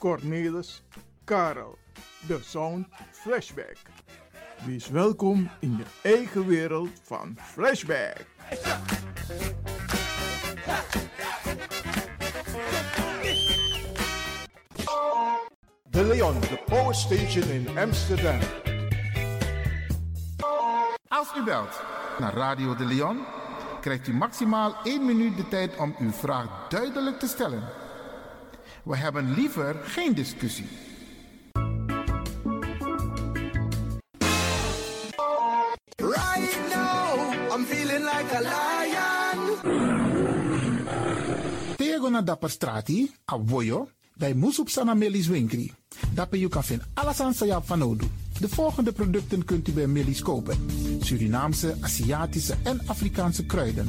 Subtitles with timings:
[0.00, 0.82] Cornelis,
[1.24, 1.78] Karel.
[2.26, 3.76] De Sound Flashback.
[4.66, 8.26] Wees welkom in je eigen wereld van Flashback.
[15.90, 18.38] De Leon, de Power Station in Amsterdam.
[21.08, 21.82] Als u belt
[22.18, 23.24] naar Radio de Leon,
[23.80, 27.89] krijgt u maximaal 1 minuut de tijd om uw vraag duidelijk te stellen.
[28.84, 30.66] We hebben liever geen discussie.
[35.96, 39.58] Right now, I'm feeling like a lion.
[41.76, 45.72] Tego na dapper strati, a voyo, bij Moesop Sana Melis Winkri.
[46.14, 48.06] Dapper you kan vinden alles aan van Odu.
[48.40, 50.66] De volgende producten kunt u bij Melis kopen.
[51.00, 53.88] Surinaamse, Aziatische en Afrikaanse kruiden.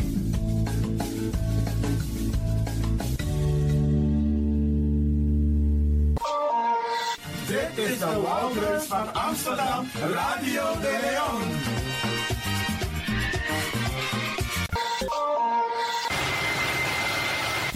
[7.51, 11.90] Dit is de Wouders van Amsterdam, Radio de Leon.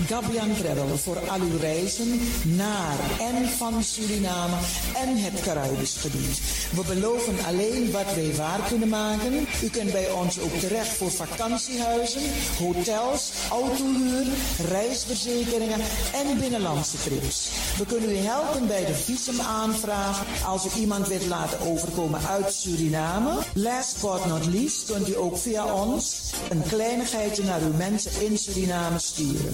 [0.07, 4.55] Gabian Travel voor al uw reizen naar en van Suriname
[4.95, 6.41] en het Caribisch gebied.
[6.71, 9.47] We beloven alleen wat wij waar kunnen maken.
[9.63, 12.21] U kunt bij ons ook terecht voor vakantiehuizen,
[12.59, 14.25] hotels, autohuur,
[14.69, 15.79] reisverzekeringen
[16.13, 17.49] en binnenlandse trips.
[17.77, 23.31] We kunnen u helpen bij de visumaanvraag als u iemand wilt laten overkomen uit Suriname.
[23.53, 26.16] Last but not least kunt u ook via ons
[26.49, 29.53] een kleinigheidje naar uw mensen in Suriname sturen.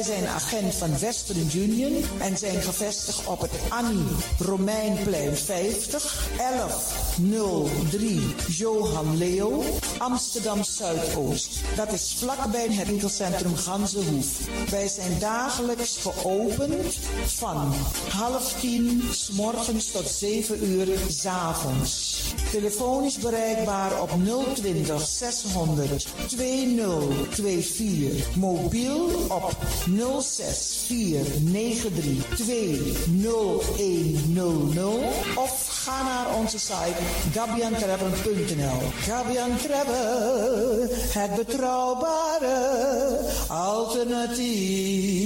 [0.00, 4.06] Zijn agent van Western Union en zijn gevestigd op het Annie
[4.38, 9.62] Romeinplein 50 1103 Johan Leo
[9.98, 11.60] Amsterdam Zuidoost.
[11.76, 14.38] Dat is vlakbij het winkelcentrum Ganzenhoef.
[14.70, 17.74] Wij zijn dagelijks geopend van
[18.08, 22.20] half tien s morgens tot 7 uur s avonds.
[22.50, 24.10] Telefonisch bereikbaar op
[24.54, 28.36] 020 600 2024.
[28.36, 29.56] Mobiel op
[29.88, 29.94] 06493200100
[35.34, 37.02] of ga naar onze site
[37.32, 38.80] gabiantravel.nl.
[39.00, 39.58] Gabian
[41.12, 43.18] het betrouwbare
[43.48, 45.22] alternatief.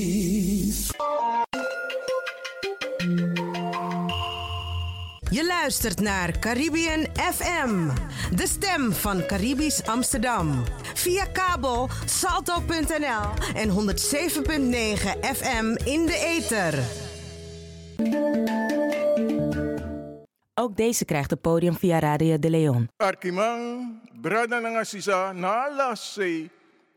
[5.36, 7.88] Je luistert naar Caribbean FM,
[8.36, 10.64] de stem van Caribisch Amsterdam.
[10.94, 13.74] Via kabel salto.nl en 107.9
[15.34, 16.74] FM in de ether.
[20.54, 22.88] Ook deze krijgt het podium via Radio de Leon.
[22.96, 26.50] Arkimang, Brada Nangasisa, Nalase.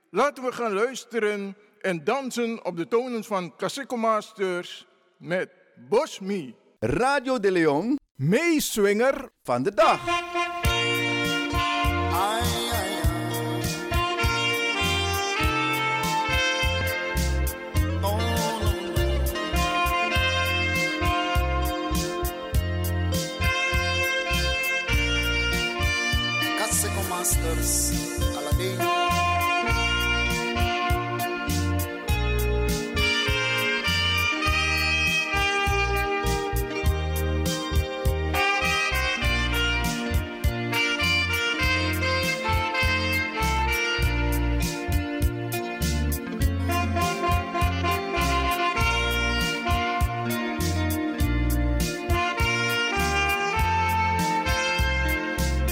[0.09, 4.87] Laten we gaan luisteren en dansen op de tonen van Classico Masters
[5.17, 5.49] met
[5.89, 6.55] Bosmi.
[6.79, 9.99] Radio de Leon, meeswinger van de dag.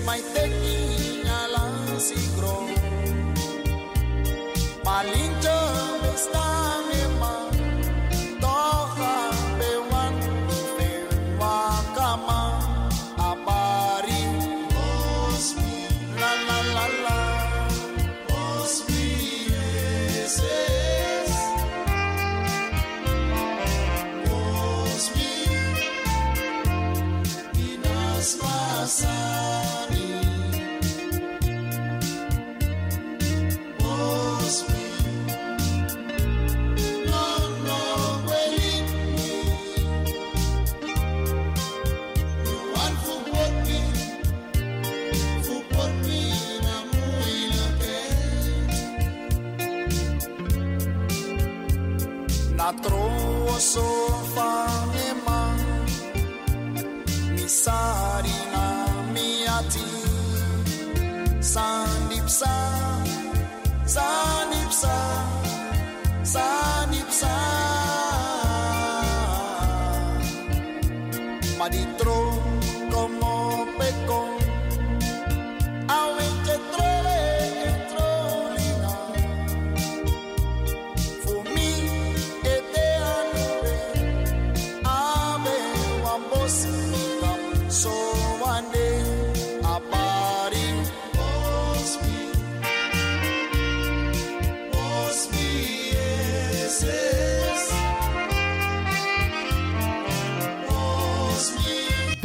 [0.00, 0.77] My might take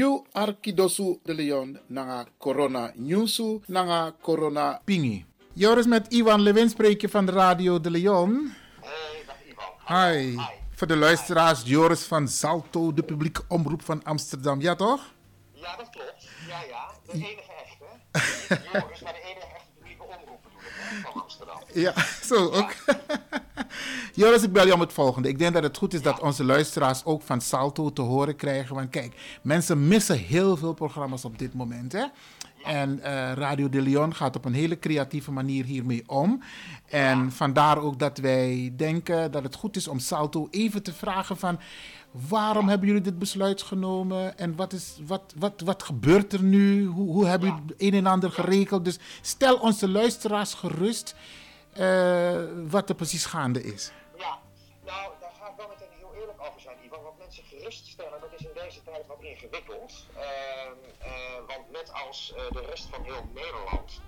[0.00, 5.24] You Arkidosu de Leon nanga corona newsu nanga corona pingi.
[5.52, 8.54] Joris met Ivan Levin spreek je van de Radio de Leon.
[8.80, 9.96] Hey, dag Ivan.
[9.96, 10.36] Hi.
[10.74, 14.60] Voor de luisteraars, Joris van Salto, de publieke omroep van Amsterdam.
[14.60, 15.12] Ja, toch?
[15.52, 16.28] Ja, dat klopt.
[16.48, 16.90] Ja, ja.
[17.06, 18.68] De enige echte.
[18.72, 21.58] Joris, maar de enige echte publieke omroep bedoel ik, hè, van Amsterdam.
[21.72, 22.74] Ja, zo ook.
[24.14, 25.28] Joris, ik bel je om het volgende.
[25.28, 28.74] Ik denk dat het goed is dat onze luisteraars ook van Salto te horen krijgen.
[28.74, 31.92] Want kijk, mensen missen heel veel programma's op dit moment.
[31.92, 32.04] Hè?
[32.64, 36.42] En eh, Radio de Leon gaat op een hele creatieve manier hiermee om.
[36.86, 41.36] En vandaar ook dat wij denken dat het goed is om Salto even te vragen
[41.36, 41.58] van...
[42.28, 44.38] Waarom hebben jullie dit besluit genomen?
[44.38, 46.84] En wat, is, wat, wat, wat gebeurt er nu?
[46.84, 48.84] Hoe, hoe hebben jullie een en ander geregeld?
[48.84, 51.14] Dus stel onze luisteraars gerust
[52.70, 53.92] wat er precies gaande is.
[54.16, 54.38] Ja,
[54.84, 57.02] nou, daar ga ik wel meteen heel eerlijk over zijn, Ivan.
[57.02, 60.06] Wat mensen geruststellen, dat is in deze tijd wat ingewikkeld.
[60.16, 60.22] Uh,
[61.06, 64.00] uh, want net als de rest van heel Nederland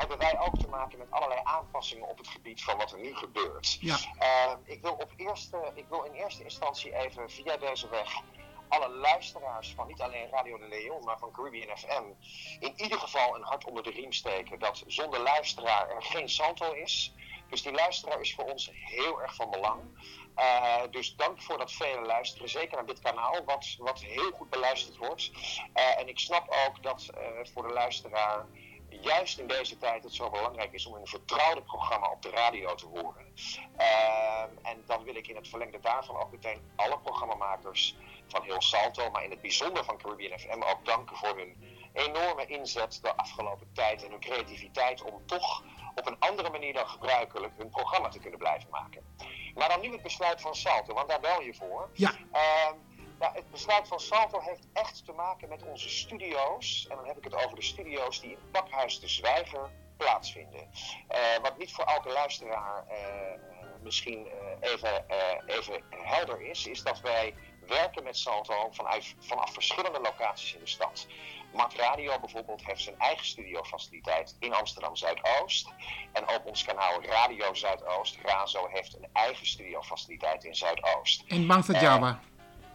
[0.00, 3.14] hebben wij ook te maken met allerlei aanpassingen op het gebied van wat er nu
[3.14, 3.78] gebeurt.
[3.80, 3.98] Ja.
[4.18, 8.22] Uh, ik, wil op eerste, ik wil in eerste instantie even via deze weg
[8.70, 12.04] alle luisteraars van niet alleen Radio de Leon, maar van Caribbean FM
[12.58, 16.72] in ieder geval een hart onder de riem steken dat zonder luisteraar er geen Santo
[16.72, 17.14] is.
[17.48, 19.80] Dus die luisteraar is voor ons heel erg van belang.
[20.38, 24.50] Uh, dus dank voor dat vele luisteren, zeker naar dit kanaal, wat, wat heel goed
[24.50, 25.30] beluisterd wordt.
[25.74, 27.22] Uh, en ik snap ook dat uh,
[27.52, 28.46] voor de luisteraar
[29.00, 32.74] juist in deze tijd het zo belangrijk is om een vertrouwde programma op de radio
[32.74, 33.34] te horen.
[33.78, 37.96] Uh, en dan wil ik in het verlengde daarvan ook meteen alle programmamakers
[38.28, 42.46] van heel Salto, maar in het bijzonder van Caribbean FM ook danken voor hun enorme
[42.46, 45.62] inzet de afgelopen tijd en hun creativiteit om toch
[45.94, 49.02] op een andere manier dan gebruikelijk hun programma te kunnen blijven maken.
[49.54, 51.88] Maar dan nu het besluit van Salto, want daar bel je voor.
[51.92, 52.12] Ja.
[52.32, 52.70] Uh,
[53.20, 56.86] het besluit van Salto heeft echt te maken met onze studio's.
[56.88, 60.68] En dan heb ik het over de studio's die in Pakhuis de Zwijger plaatsvinden.
[61.10, 62.96] Uh, wat niet voor elke luisteraar uh,
[63.82, 65.04] misschien uh, even,
[65.46, 67.34] even helder is, is dat wij
[67.66, 71.06] werken met Salto vanuit, vanaf verschillende locaties in de stad.
[71.52, 75.68] Mart Radio bijvoorbeeld heeft zijn eigen studiofaciliteit in Amsterdam Zuidoost.
[76.12, 81.24] En ook ons kanaal Radio Zuidoost, Razo, heeft een eigen studiofaciliteit in Zuidoost.
[81.26, 82.20] In Bangsa Java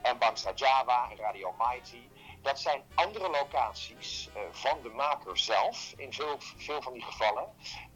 [0.05, 2.14] en Bangsa Java en Radio Mighty.
[2.45, 7.45] Dat zijn andere locaties uh, van de maker zelf, in veel, veel van die gevallen.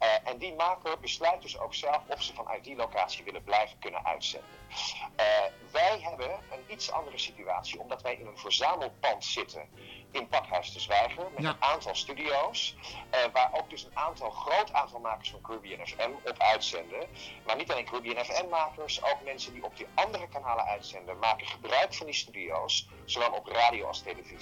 [0.02, 3.78] Uh, en die maker besluit dus ook zelf of ze vanuit die locatie willen blijven
[3.78, 4.48] kunnen uitzenden.
[4.70, 5.26] Uh,
[5.70, 9.68] wij hebben een iets andere situatie, omdat wij in een verzamelpand zitten
[10.10, 11.48] in Pakhuis de Zwijger met Ja.
[11.48, 12.76] een aantal studio's,
[13.10, 17.08] eh, waar ook dus een aantal groot aantal makers van Caribbean FM op uitzenden.
[17.46, 21.46] Maar niet alleen Caribbean FM makers, ook mensen die op die andere kanalen uitzenden, maken
[21.46, 24.39] gebruik van die studio's, zowel op radio als televisie.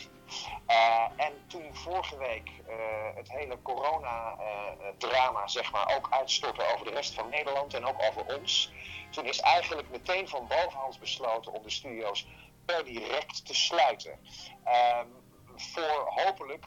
[0.66, 2.74] Eh, en toen vorige week eh,
[3.14, 8.36] het hele corona-drama zeg maar ook uitstortte over de rest van Nederland en ook over
[8.36, 8.72] ons,
[9.10, 12.26] toen is eigenlijk meteen van bovenhands besloten om de studio's
[12.64, 14.20] per direct te sluiten.
[14.64, 15.06] Ehm,
[15.56, 16.66] voor hopelijk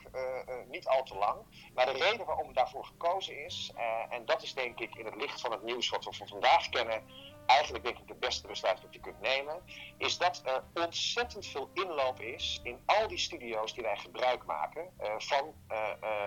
[0.70, 1.40] niet al te lang.
[1.74, 3.72] Maar de reden waarom daarvoor gekozen is,
[4.10, 6.70] en dat is denk ik in het licht van het nieuws wat we van vandaag
[6.70, 7.04] kennen,
[7.52, 9.62] eigenlijk denk ik het beste besluit dat je kunt nemen,
[9.98, 14.94] is dat er ontzettend veel inloop is in al die studio's die wij gebruik maken
[15.18, 15.54] van,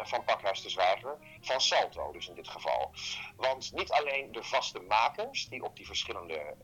[0.03, 2.93] van Pakhuis de Zwijger, van Salto dus in dit geval.
[3.37, 6.57] Want niet alleen de vaste makers die op die verschillende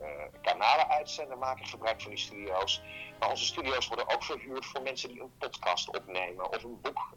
[0.42, 2.82] kanalen uitzenden, maken gebruik van die studio's,
[3.18, 7.08] maar onze studio's worden ook verhuurd voor mensen die een podcast opnemen of een boek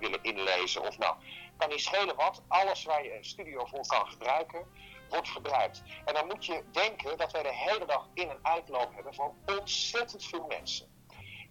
[0.00, 0.82] willen inlezen.
[0.82, 1.16] Of nou,
[1.56, 2.42] kan niet schelen wat.
[2.48, 4.66] Alles waar je een studio voor kan gebruiken,
[5.08, 5.82] wordt gebruikt.
[6.04, 9.34] En dan moet je denken dat wij de hele dag in- en uitloop hebben van
[9.46, 10.88] ontzettend veel mensen.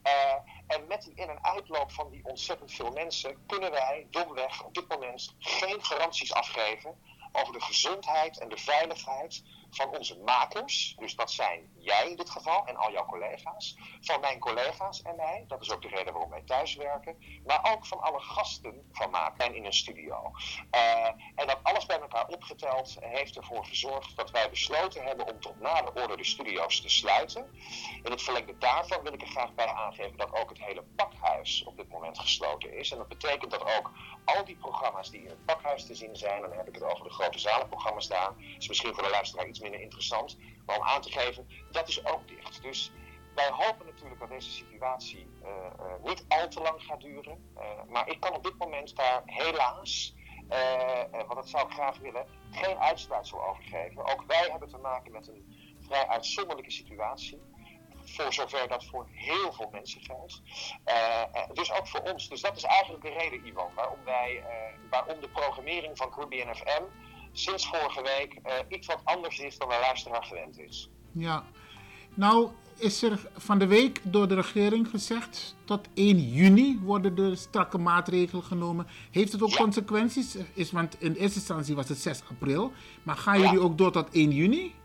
[0.08, 0.34] Uh,
[0.68, 4.74] en met die in- en uitloop van die ontzettend veel mensen kunnen wij domweg op
[4.74, 6.98] dit moment geen garanties afgeven
[7.32, 9.44] over de gezondheid en de veiligheid
[9.76, 10.96] van onze makers.
[11.00, 13.78] Dus dat zijn jij in dit geval en al jouw collega's.
[14.02, 15.46] Van mijn collega's en mij.
[15.48, 17.18] Dat is ook de reden waarom wij thuis werken.
[17.46, 20.32] Maar ook van alle gasten van maken in een studio.
[20.76, 25.40] Uh, en dat alles bij elkaar opgeteld heeft ervoor gezorgd dat wij besloten hebben om
[25.40, 27.50] tot na de orde de studio's te sluiten.
[28.04, 31.64] In het verlengde daarvan wil ik er graag bij aangeven dat ook het hele pakhuis
[31.64, 32.92] op dit moment gesloten is.
[32.92, 33.92] En dat betekent dat ook
[34.26, 36.84] al die programma's die in het pakhuis te zien zijn, en dan heb ik het
[36.84, 41.12] over de grote zalenprogramma's daar, is misschien voor de luisteraar iets interessant, om aan te
[41.12, 42.62] geven, dat is ook dicht.
[42.62, 42.92] Dus
[43.36, 47.84] wij hopen natuurlijk dat deze situatie uh, uh, niet al te lang gaat duren, uh,
[47.90, 50.16] maar ik kan op dit moment daar helaas,
[51.10, 54.06] want dat zou ik graag willen, geen uitsluitsel over geven.
[54.06, 57.42] Ook wij hebben te maken met een vrij uitzonderlijke situatie
[58.04, 60.42] voor zover dat voor heel veel mensen geldt.
[61.54, 62.30] Dus ook voor ons.
[62.30, 64.44] Dus dat is eigenlijk de reden, Ivan, waarom, wij,
[64.90, 66.84] waarom de programmering van Caribbean FM
[67.38, 70.90] sinds vorige week uh, iets wat anders is dan de luisteraar gewend is.
[71.12, 71.44] Ja,
[72.14, 77.38] nou is er van de week door de regering gezegd tot 1 juni worden er
[77.38, 78.88] strakke maatregelen genomen.
[79.12, 79.58] Heeft het ook ja.
[79.58, 80.38] consequenties?
[80.54, 82.72] Is, want in eerste instantie was het 6 april,
[83.04, 83.64] maar gaan jullie ja.
[83.64, 84.76] ook door tot 1 juni?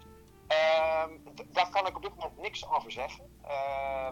[1.52, 3.24] daar kan ik op dit moment niks over zeggen.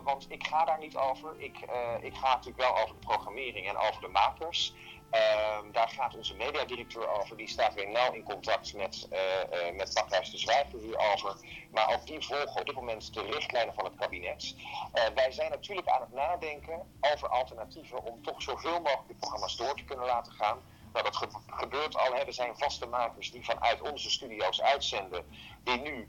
[0.04, 1.35] want ik ga daar niet over.
[1.37, 1.59] Ik,
[2.00, 4.75] ik ga natuurlijk wel over de programmering en over de makers.
[5.10, 7.36] Ehm, daar gaat onze mediadirecteur over.
[7.36, 11.36] Die staat weer nauw in contact met, uh, uh, met Pakhuis de Zwijger hierover.
[11.70, 14.54] Maar ook die volgen op dit moment de richtlijnen van het kabinet.
[14.94, 19.56] Uh, wij zijn natuurlijk aan het nadenken over alternatieven om toch zoveel mogelijk de programma's
[19.56, 20.58] door te kunnen laten gaan.
[20.92, 22.14] Nou, dat ge gebeurt al.
[22.14, 25.24] Er zijn vaste makers die vanuit onze studio's uitzenden,
[25.64, 26.08] die nu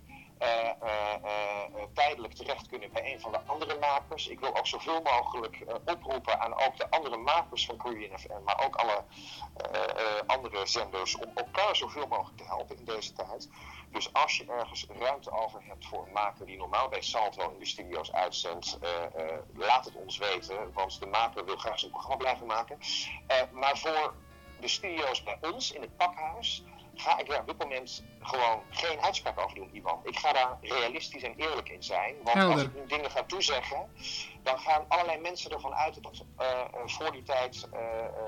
[1.94, 4.28] tijdelijk terecht kunnen bij een van de andere makers.
[4.28, 8.66] Ik wil ook zoveel mogelijk oproepen aan ook de andere makers van Korean FM, maar
[8.66, 9.04] ook alle
[10.26, 13.50] andere zenders, om elkaar zoveel mogelijk te helpen in deze tijd.
[13.92, 17.60] Dus als je ergens ruimte over hebt voor een maker die normaal bij Salto in
[17.60, 18.80] de studio's uitzendt,
[19.54, 22.78] laat het ons weten, want de maker wil graag zijn programma blijven maken.
[23.52, 24.14] maar voor
[24.60, 26.64] de studio's bij ons in het pakhuis
[27.00, 30.00] ga ik daar op dit moment gewoon geen uitspraak over doen, Ivan.
[30.04, 32.16] Ik ga daar realistisch en eerlijk in zijn.
[32.24, 32.54] Want Helder.
[32.54, 33.92] als ik nu dingen ga toezeggen,
[34.44, 37.80] dan gaan allerlei mensen ervan uit dat het uh, voor die tijd uh,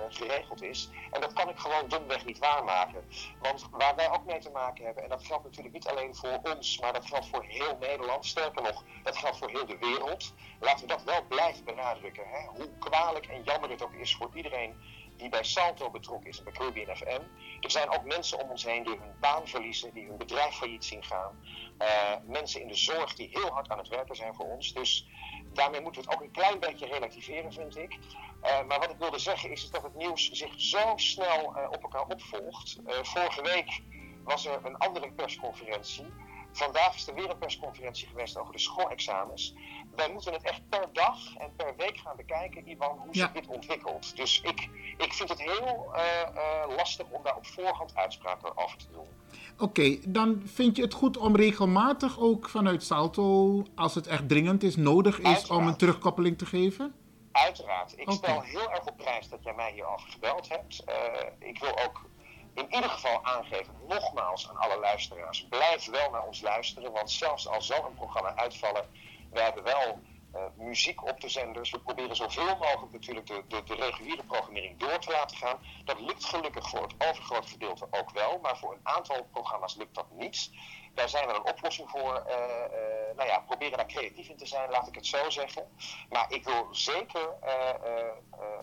[0.10, 0.90] geregeld is.
[1.12, 3.04] En dat kan ik gewoon domweg niet waarmaken.
[3.42, 6.40] Want waar wij ook mee te maken hebben, en dat geldt natuurlijk niet alleen voor
[6.56, 8.26] ons, maar dat geldt voor heel Nederland.
[8.26, 10.34] Sterker nog, dat geldt voor heel de wereld.
[10.60, 12.28] Laten we dat wel blijven benadrukken.
[12.28, 12.46] Hè?
[12.48, 14.76] Hoe kwalijk en jammer het ook is voor iedereen
[15.22, 17.22] die bij Salto betrokken is bij Caribbean FM.
[17.60, 20.86] Er zijn ook mensen om ons heen die hun baan verliezen, die hun bedrijf failliet
[20.86, 21.40] zien gaan.
[21.80, 21.88] Uh,
[22.26, 24.74] mensen in de zorg die heel hard aan het werken zijn voor ons.
[24.74, 25.08] Dus
[25.54, 27.98] daarmee moeten we het ook een klein beetje relativeren, vind ik.
[28.44, 31.82] Uh, maar wat ik wilde zeggen is, dat het nieuws zich zo snel uh, op
[31.82, 32.78] elkaar opvolgt.
[33.02, 33.82] vorige week
[34.24, 36.06] was er een andere persconferentie.
[36.52, 39.56] Vandaag is er weer een persconferentie geweest over de schoolexamens.
[39.96, 43.48] Wij moeten het echt per dag en per week gaan bekijken, Ivan, hoe zich dit
[43.48, 44.16] ontwikkelt.
[44.16, 46.02] Dus ik, ik vind het heel uh,
[46.36, 49.08] uh, lastig om daar op voorhand uitspraken over te doen.
[49.54, 54.30] Oké, okay, dan vind je het goed om regelmatig ook vanuit Salto, als het echt
[54.30, 55.62] dringend is, nodig is, Uiteraard.
[55.62, 56.96] om een terugkoppeling te geven?
[57.32, 57.94] Uiteraard.
[57.98, 58.16] Ik okay.
[58.16, 60.84] stel heel erg op prijs dat jij mij hierover gebeld hebt.
[60.90, 62.10] Uh, ik wil ook
[62.54, 66.92] in ieder geval aangeven, nogmaals aan alle luisteraars, blijf wel naar ons luisteren.
[66.92, 68.86] Want zelfs al zal een programma uitvallen,
[69.32, 70.00] we hebben wel
[70.36, 71.72] uh, muziek op de zenders.
[71.72, 75.60] We proberen zoveel mogelijk natuurlijk de, de, de, reguliere programmering door te laten gaan.
[75.84, 79.96] Dat lukt gelukkig voor het overgrote gedeelte ook wel, maar voor een aantal programma's lukt
[79.96, 80.52] dat niet.
[80.94, 82.24] Daar zijn we een oplossing voor.
[82.28, 85.68] Uh, uh, nou ja, proberen daar creatief in te zijn, laat ik het zo zeggen.
[86.10, 87.36] Maar ik wil zeker,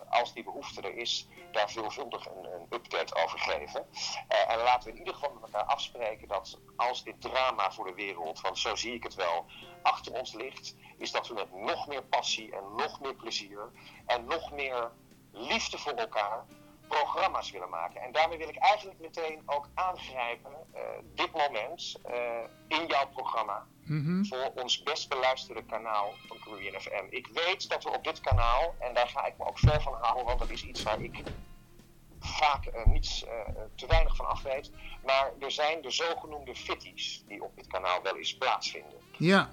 [0.09, 3.85] als die behoefte er is, daar veelvuldig een, een update over geven.
[4.27, 7.93] en laten we in ieder geval met elkaar afspreken dat als dit drama voor de
[7.93, 9.45] wereld, want zo zie ik het wel,
[9.81, 13.71] achter ons ligt, is dat we met nog meer passie en nog meer plezier
[14.05, 14.91] en nog meer
[15.31, 16.45] liefde voor elkaar
[16.89, 18.01] programma's willen maken.
[18.01, 20.81] En daarmee wil ik eigenlijk meteen ook aangrijpen, uh,
[21.15, 24.23] dit moment, uh, in jouw programma, Mhm.
[24.23, 27.05] voor ons best beluisterde kanaal van Caribbean FM.
[27.09, 29.93] Ik weet dat we op dit kanaal, en daar ga ik me ook ver van
[30.01, 31.23] houden, want dat is iets waar ik
[32.19, 33.25] vaak uh, niet
[33.75, 34.71] te weinig van af weet,
[35.05, 38.99] maar er zijn de zogenoemde fitties die op dit kanaal wel eens plaatsvinden.
[39.17, 39.49] Ja.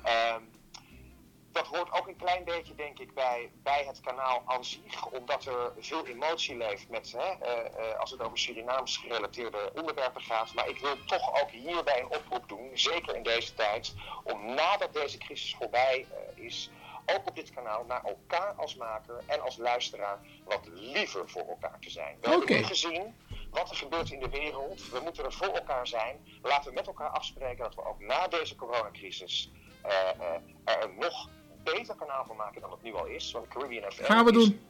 [1.56, 5.06] Dat hoort ook een klein beetje, denk ik, bij, bij het kanaal aan zich.
[5.06, 10.22] Omdat er veel emotie leeft met, hè, uh, uh, als het over Surinaams gerelateerde onderwerpen
[10.22, 10.54] gaat.
[10.54, 14.92] Maar ik wil toch ook hierbij een oproep doen, zeker in deze tijd, om nadat
[14.92, 16.70] deze crisis voorbij uh, is,
[17.06, 21.78] ook op dit kanaal naar elkaar als maker en als luisteraar wat liever voor elkaar
[21.80, 22.16] te zijn.
[22.20, 22.38] We okay.
[22.38, 23.14] hebben nu gezien
[23.50, 24.90] wat er gebeurt in de wereld.
[24.90, 26.26] We moeten er voor elkaar zijn.
[26.42, 29.50] Laten we met elkaar afspreken dat we ook na deze coronacrisis
[30.64, 31.28] er nog
[31.72, 33.32] beter kanaal van maken dan het nu al is.
[33.32, 34.60] Want Caribbean FM Gaan we is, doen.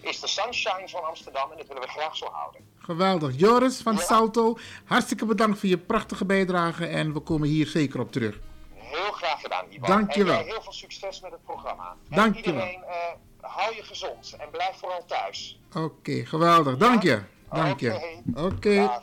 [0.00, 2.60] is de sunshine van Amsterdam en dat willen we graag zo houden.
[2.78, 3.32] Geweldig.
[3.36, 4.00] Joris van ja.
[4.00, 8.38] Salto, hartstikke bedankt voor je prachtige bijdrage en we komen hier zeker op terug.
[8.74, 9.88] Heel graag gedaan, Ivan.
[9.88, 10.38] Dank je wel.
[10.38, 11.96] En heel veel succes met het programma.
[12.08, 12.66] Dank en je wel.
[12.66, 15.60] iedereen, uh, hou je gezond en blijf vooral thuis.
[15.68, 16.76] Oké, okay, geweldig.
[16.76, 17.12] Dank ja?
[17.12, 17.22] je.
[17.50, 18.20] Dank je.
[18.34, 18.40] Oké.
[18.40, 18.84] Okay.
[18.84, 19.00] Okay.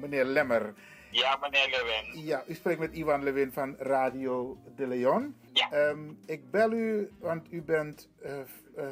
[0.00, 0.74] Meneer Lemmer.
[1.18, 2.24] Ja, meneer Lewin.
[2.24, 5.36] Ja, u spreekt met Ivan Lewin van Radio de Leon.
[5.52, 5.88] Ja.
[5.88, 8.30] Um, ik bel u, want u bent uh,
[8.76, 8.86] uh,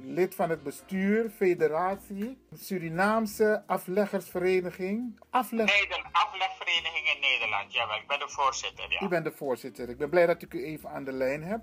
[0.00, 5.20] lid van het bestuur, federatie, Surinaamse afleggersvereniging.
[5.30, 5.66] Afleg...
[6.12, 7.96] Aflegvereniging in Nederland, jawel.
[7.96, 9.02] Ik ben de voorzitter, ja.
[9.02, 9.88] U bent de voorzitter.
[9.88, 11.60] Ik ben blij dat ik u even aan de lijn heb.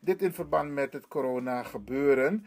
[0.00, 2.46] Dit in verband met het corona gebeuren.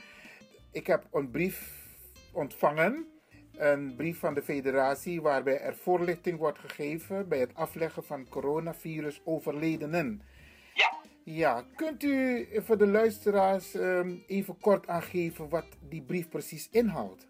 [0.71, 1.85] Ik heb een brief
[2.31, 3.07] ontvangen
[3.57, 9.21] een brief van de federatie waarbij er voorlichting wordt gegeven bij het afleggen van coronavirus
[9.23, 10.21] overledenen.
[10.73, 10.93] Ja.
[11.23, 17.27] Ja, kunt u voor de luisteraars um, even kort aangeven wat die brief precies inhoudt?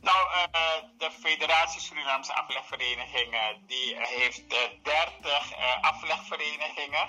[0.00, 4.50] Nou, uh, de Federatie Surinaamse Aflegverenigingen die heeft
[4.82, 7.08] 30 aflegverenigingen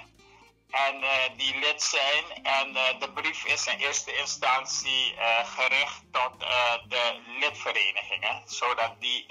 [0.73, 1.01] en
[1.37, 2.43] die lid zijn.
[2.43, 6.39] En de brief is in eerste instantie gericht tot
[6.87, 9.25] de lidverenigingen, zodat die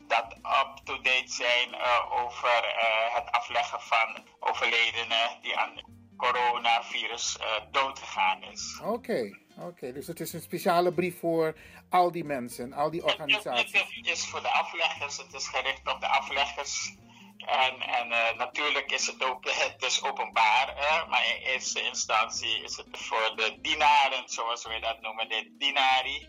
[0.00, 1.74] dat up-to-date zijn
[2.10, 2.74] over
[3.14, 7.38] het afleggen van overledenen die aan coronavirus
[7.70, 8.80] doodgegaan is.
[8.84, 9.46] Oké.
[9.60, 11.54] Oké, dus het is een speciale brief voor
[11.90, 13.72] al die mensen, al die organisaties.
[13.72, 16.94] Het is voor de afleggers, het is gericht op de afleggers.
[17.48, 20.74] En, en uh, natuurlijk is het ook het is openbaar,
[21.08, 26.28] maar in eerste instantie is het voor de dienaren, zoals we dat noemen, de dinari.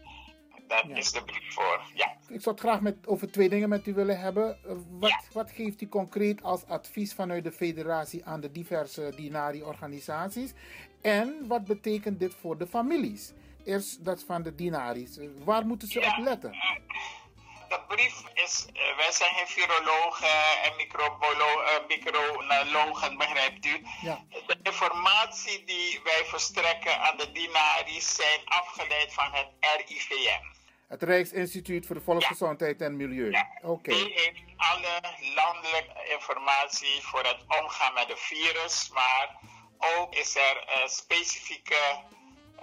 [0.68, 0.96] Dat ja.
[0.96, 2.16] is de brief voor, ja.
[2.28, 4.58] Ik zou het graag met, over twee dingen met u willen hebben.
[4.90, 5.20] Wat, ja.
[5.32, 10.54] wat geeft u concreet als advies vanuit de federatie aan de diverse dinari-organisaties?
[11.02, 13.34] En wat betekent dit voor de families?
[13.64, 15.20] Eerst dat van de dinaris.
[15.44, 16.56] Waar moeten ze ja, op letten?
[17.70, 23.86] De brief is, uh, wij zijn geen virologen en microbiologen, microbiologen, begrijpt u?
[24.02, 24.26] Ja.
[24.48, 30.42] De informatie die wij verstrekken aan de dinaris zijn afgeleid van het RIVM.
[30.88, 32.86] Het Rijksinstituut voor de Volksgezondheid ja.
[32.86, 33.32] en Milieu.
[33.32, 33.48] Ja.
[33.62, 33.90] Oké.
[33.90, 35.02] Die heeft alle
[35.36, 39.40] landelijke informatie voor het omgaan met het virus, maar
[39.78, 42.04] ook is er uh, specifieke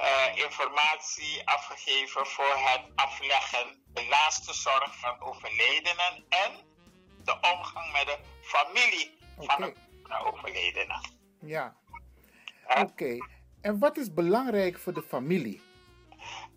[0.01, 6.52] uh, informatie afgegeven voor het afleggen, de laatste zorg van overledenen en
[7.24, 9.56] de omgang met de familie okay.
[9.56, 11.00] van de overledene.
[11.40, 11.76] Ja,
[12.68, 12.80] oké.
[12.80, 13.22] Okay.
[13.61, 15.62] En wat is belangrijk voor de familie?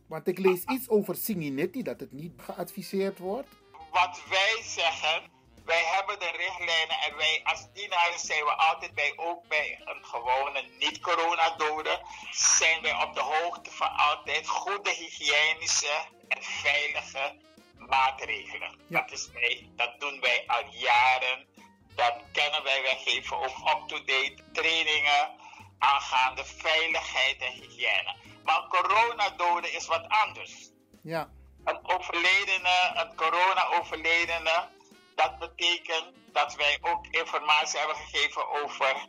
[0.07, 3.49] Want ik lees iets over Singinetti, dat het niet geadviseerd wordt.
[3.91, 5.31] Wat wij zeggen,
[5.65, 10.05] wij hebben de richtlijnen en wij als dienaren zijn we altijd bij, ook bij een
[10.05, 17.35] gewone niet-coronadode, zijn wij op de hoogte van altijd goede hygiënische en veilige
[17.77, 18.77] maatregelen.
[18.87, 19.01] Ja.
[19.01, 21.47] Dat, is wij, dat doen wij al jaren.
[21.95, 22.81] Dat kennen wij.
[22.81, 25.37] Wij geven ook up-to-date trainingen
[25.79, 28.15] aangaande veiligheid en hygiëne.
[28.43, 30.69] Maar coronadode is wat anders.
[31.03, 31.29] Ja.
[31.63, 34.67] Een overledene, een corona-overledene,
[35.15, 39.07] dat betekent dat wij ook informatie hebben gegeven over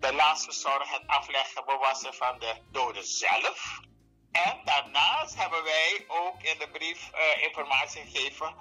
[0.00, 3.80] de laatste zorg, het afleggen, bewassen van de doden zelf.
[4.44, 8.54] En daarnaast hebben wij ook in de brief uh, informatie gegeven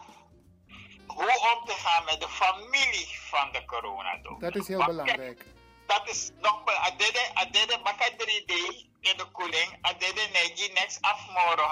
[1.07, 4.39] hoe om te gaan met de familie van de coronadood.
[4.39, 5.45] Dat is heel maar belangrijk.
[5.85, 8.53] Dat is nog wel, adede, adede, baka 3D
[8.99, 11.67] in de koeling, adede negi next afmoro,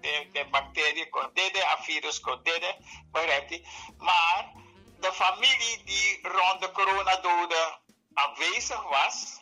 [0.00, 2.76] de, de bacterie kon dede, a virus kon dede,
[3.12, 3.60] begrijpt?
[3.98, 4.52] Maar
[5.00, 7.78] de familie die rond de coronadoden
[8.14, 9.40] aanwezig was,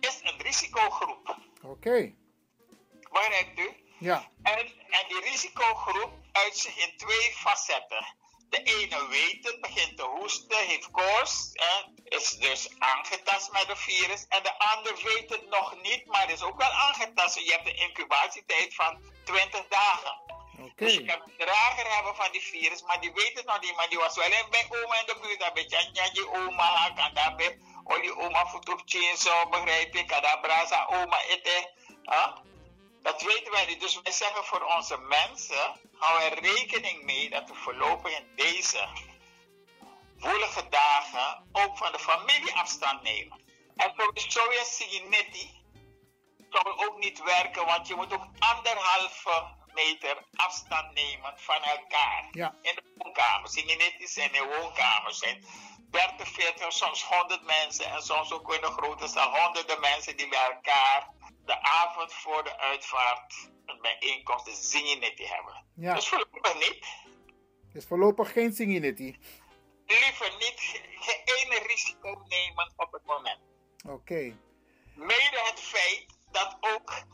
[0.00, 1.36] is een risicogroep.
[1.62, 1.66] Oké.
[1.66, 2.19] Okay.
[3.10, 3.76] Begrijpt u?
[3.98, 4.28] Ja.
[4.42, 4.58] En,
[4.90, 8.14] en die risicogroep uit zich in twee facetten.
[8.48, 11.52] De ene weet het, begint te hoesten, heeft koorts,
[12.04, 14.26] is dus aangetast met het virus.
[14.28, 17.38] En de ander weet het nog niet, maar is ook wel aangetast.
[17.38, 20.20] Je hebt een incubatietijd van 20 dagen.
[20.58, 20.72] Okay.
[20.76, 23.76] Dus je kan een drager hebben van die virus, maar die weet het nog niet.
[23.76, 25.40] Maar die was wel bij oma in de buurt.
[25.40, 27.58] Dat beetje ja, die oma, kan daar bij.
[27.84, 28.82] Oh, die oma voet op
[29.16, 30.04] zo, begrijp je?
[30.04, 31.70] Kan daar braza oma eten.
[32.04, 32.36] Huh?
[33.02, 33.80] Dat weten wij niet.
[33.80, 38.88] Dus wij zeggen voor onze mensen, hou er rekening mee dat we voorlopig in deze
[40.18, 43.40] woelige dagen ook van de familie afstand nemen.
[43.76, 45.60] En sowieso is Siginetti
[46.50, 52.28] zou ook niet werken, want je moet ook anderhalve meter afstand nemen van elkaar.
[52.30, 52.54] Ja.
[52.62, 53.52] In de woonkamers.
[53.52, 55.18] Siginetti zijn in woonkamers.
[55.18, 55.44] zijn
[55.90, 60.28] 30, 40, soms 100 mensen en soms ook in de grote zaal honderden mensen die
[60.28, 61.08] bij elkaar
[61.50, 65.64] de avond voor de uitvaart een bijeenkomst, de Zinginetti hebben.
[65.74, 65.94] Ja.
[65.94, 66.86] Dus voorlopig niet.
[67.72, 69.18] Dus voorlopig geen Zinginetti?
[69.86, 70.60] Liever niet.
[71.06, 73.40] Geen ene risico nemen op het moment.
[73.84, 73.92] Oké.
[73.92, 74.36] Okay.
[74.94, 77.04] Mede het feit dat ook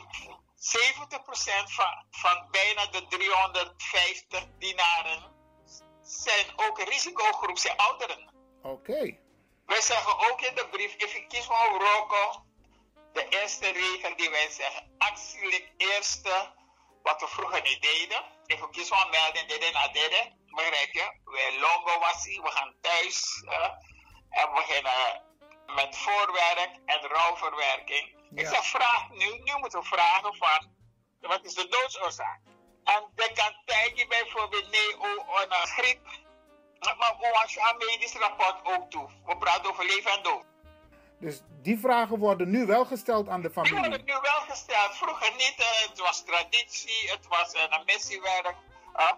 [0.57, 5.35] 70% van, van bijna de 350 dinaren
[6.03, 8.35] zijn ook risicogroep, zijn ouderen.
[8.63, 8.69] Oké.
[8.69, 9.21] Okay.
[9.67, 12.46] Wij zeggen ook in de brief, if you kies van Rocco,
[13.17, 16.55] de eerste regel die wij zeggen, actielijk eerste,
[17.03, 18.23] wat we vroeger niet deden.
[18.47, 21.21] You kies van melden, deden na deden, begrijp je?
[21.25, 23.65] Wij longo wasie, we gaan thuis uh,
[24.31, 25.23] en we beginnen
[25.67, 28.15] met voorwerk en rouwverwerking.
[28.31, 28.43] Ja.
[28.43, 30.75] Ik zeg, vraag nu, nu moeten we vragen van,
[31.21, 32.41] wat is de doodsoorzaak?
[32.85, 36.07] En de kan tijdje bijvoorbeeld, nee, oh, een griep.
[36.99, 39.09] Maar als je aan medisch rapport ook toe.
[39.25, 40.45] We praten over leven en dood.
[41.21, 43.81] Dus die vragen worden nu wel gesteld aan de familie?
[43.81, 44.97] Die worden nu wel gesteld.
[44.97, 45.55] Vroeger niet.
[45.59, 48.55] Uh, het was traditie, het was uh, een missiewerk.
[48.97, 49.13] Uh,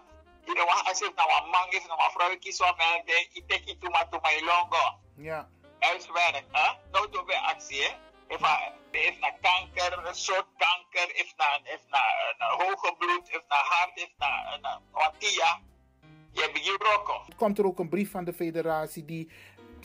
[0.45, 3.77] Ida wa asif na wa mang is na wa vrouw kies wa mel de iteki
[3.77, 4.99] tuma tuma ilongo.
[5.15, 5.47] Ja.
[5.79, 6.71] Uitwerk, hè?
[6.91, 7.91] Nou doen we actie, hè?
[8.27, 12.01] If na, if na kanker, een soort kanker, if na, if na,
[12.37, 15.59] na hoge bloed, if na hart, if na, na watia.
[16.31, 17.35] Je hebt je rokken.
[17.35, 19.31] Komt er ook een brief van de federatie die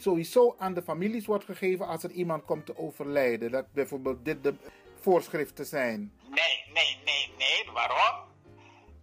[0.03, 3.51] sowieso aan de families wordt gegeven als er iemand komt te overlijden?
[3.51, 4.55] Dat bijvoorbeeld dit de
[5.01, 6.13] voorschriften zijn.
[6.23, 7.73] Nee, nee, nee, nee.
[7.73, 8.33] Waarom?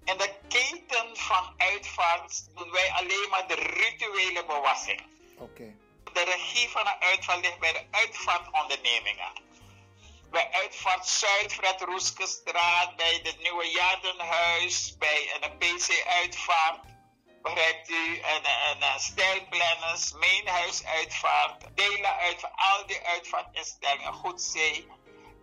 [0.03, 5.01] In de keten van uitvaart doen wij alleen maar de rituele bewassing.
[5.37, 5.75] Oké.
[6.13, 9.31] De regie van een uitvaart ligt bij de uitvaartondernemingen.
[10.31, 16.90] Bij Uitvaart Zuid, Fred Roeskestraat, bij het Nieuwe Jaardenhuis, bij een PC-uitvaart.
[17.41, 18.17] Begrijpt u?
[18.33, 24.87] En, en, en stijlplanners, Meenhuisuitvaart, Delen uitvaart, al die uitvaartinstellingen, Goed Zee.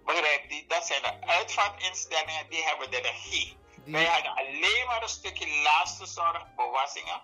[0.04, 0.64] Begrijpt u?
[0.68, 3.56] Dat zijn de uitvaartinstellingen die hebben de regie.
[3.84, 7.20] Wij hadden alleen maar een stukje laatste zorg, bewassingen.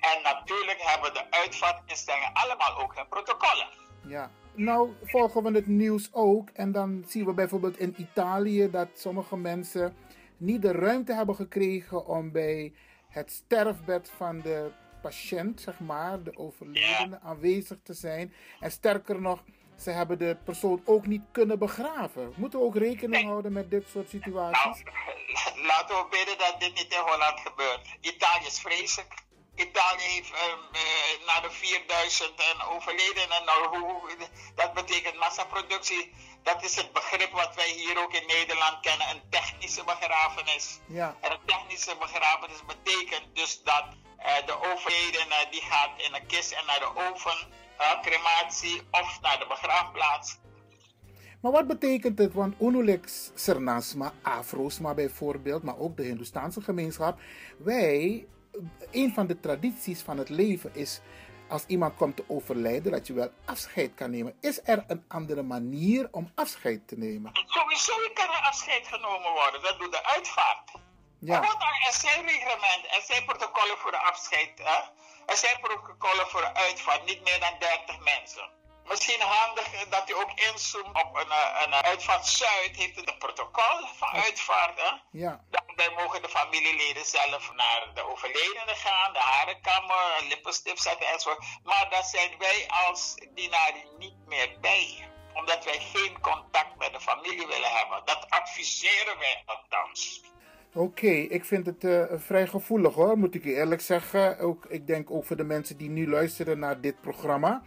[0.00, 3.68] En natuurlijk hebben de uitvaartinstellingen allemaal ook hun protocollen.
[4.06, 4.30] Ja.
[4.54, 9.36] Nou volgen we het nieuws ook en dan zien we bijvoorbeeld in Italië dat sommige
[9.36, 9.96] mensen
[10.36, 12.72] niet de ruimte hebben gekregen om bij
[13.10, 14.70] het sterfbed van de
[15.02, 18.34] patiënt, zeg maar, de overledene, aanwezig te zijn.
[18.60, 19.42] En sterker nog,
[19.78, 22.32] ze hebben de persoon ook niet kunnen begraven.
[22.36, 24.82] Moeten we ook rekening houden met dit soort situaties?
[24.82, 27.80] Nou, laten we bidden dat dit niet in Holland gebeurt.
[28.00, 29.14] Italië is vreselijk.
[29.54, 33.44] Italië heeft um, uh, naar de 4000 en overledenen.
[33.44, 34.16] Nou, hoe,
[34.54, 36.12] dat betekent massaproductie.
[36.42, 40.80] Dat is het begrip wat wij hier ook in Nederland kennen, een technische begrafenis.
[40.86, 41.16] Ja.
[41.20, 43.84] En een technische begrafenis betekent dus dat
[44.18, 47.38] uh, de overledene die gaat in een kist en naar de oven,
[47.78, 50.38] uh, crematie of naar de begraafplaats.
[51.40, 52.32] Maar wat betekent het?
[52.32, 57.20] Want Unulex Sernasma, Afrosma bijvoorbeeld, maar ook de Hindoestaanse gemeenschap.
[57.58, 58.26] Wij,
[58.90, 61.00] een van de tradities van het leven is
[61.50, 64.36] als iemand komt te overlijden, dat je wel afscheid kan nemen.
[64.40, 67.30] Is er een andere manier om afscheid te nemen?
[67.46, 69.62] Sowieso kan er afscheid genomen worden.
[69.62, 70.70] Dat doet de uitvaart.
[71.18, 71.40] Ja.
[71.40, 74.52] Want er zijn reglementen, er zijn protocollen voor de afscheid.
[74.58, 74.78] Hè?
[75.26, 78.48] Er zijn protocollen voor de uitvaart, niet meer dan 30 mensen.
[78.90, 81.32] Misschien handig dat u ook inzoomt op een,
[81.64, 84.80] een uitvaart Zuid, heeft het een protocol van uitvaart.
[84.80, 84.90] Hè?
[85.10, 85.44] Ja.
[85.50, 91.44] Daarbij mogen de familieleden zelf naar de overledene gaan, de harenkammer, lippenstift zetten enzovoort.
[91.64, 95.08] Maar daar zijn wij als dienaren niet meer bij.
[95.34, 98.02] Omdat wij geen contact met de familie willen hebben.
[98.04, 100.22] Dat adviseren wij althans.
[100.74, 104.38] Oké, okay, ik vind het uh, vrij gevoelig hoor, moet ik je eerlijk zeggen.
[104.38, 107.62] Ook, ik denk ook voor de mensen die nu luisteren naar dit programma.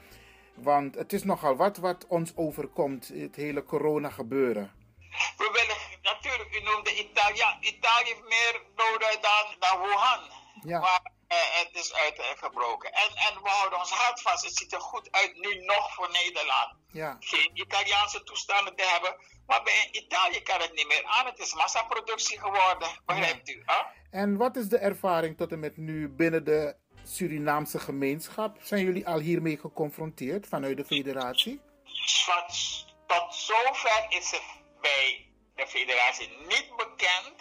[0.54, 4.72] Want het is nogal wat wat ons overkomt, het hele corona gebeuren.
[5.38, 7.58] We willen natuurlijk, u noemde Italië.
[7.60, 10.22] Italië heeft meer doden dan, dan Wuhan.
[10.62, 10.80] Ja.
[10.80, 12.92] Waar uh, het is uitgebroken.
[12.92, 14.44] En, en we houden ons hart vast.
[14.44, 16.76] Het ziet er goed uit nu nog voor Nederland.
[16.92, 17.18] Ja.
[17.20, 19.16] Geen Italiaanse toestanden te hebben.
[19.46, 21.26] Maar bij Italië kan het niet meer aan.
[21.26, 22.88] Het is massaproductie geworden.
[23.06, 23.64] Begrijpt u?
[23.66, 23.82] Hè?
[24.12, 28.58] En wat is de ervaring tot en met nu binnen de Surinaamse gemeenschap?
[28.62, 31.62] Zijn jullie al hiermee geconfronteerd vanuit de federatie?
[32.26, 34.44] Tot, tot zover is het
[34.82, 37.34] bij de federatie niet bekend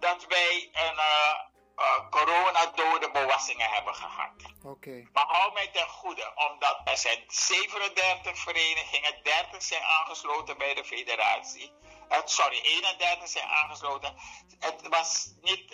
[0.00, 1.34] dat wij een uh,
[1.78, 4.32] uh, coronadodenbewassingen hebben gehad.
[4.58, 4.68] Oké.
[4.68, 5.08] Okay.
[5.12, 10.84] Maar hou mij ten goede, omdat er zijn 37 verenigingen, 30 zijn aangesloten bij de
[10.84, 11.72] federatie.
[12.10, 14.14] Uh, sorry, 31 zijn aangesloten.
[14.58, 15.68] Het was niet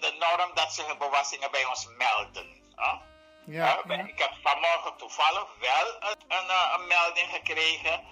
[0.00, 2.59] de norm dat ze hun bewassingen bij ons melden.
[2.80, 4.04] Ja, ja.
[4.06, 8.04] Ik heb vanmorgen toevallig wel een, een, een, melding gekregen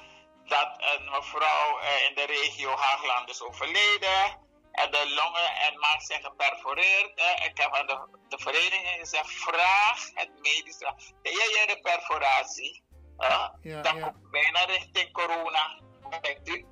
[0.44, 1.78] dat een mevrouw
[2.08, 4.46] in de regio Haagland is overleden.
[4.72, 7.20] En de longen en maag zijn geperforeerd.
[7.44, 11.12] Ik heb aan de, de vereniging gezegd, vraag het medisch raad.
[11.22, 12.82] Jij de perforatie?
[13.18, 14.02] Ja, Dan ja.
[14.02, 15.80] komt bijna richting corona.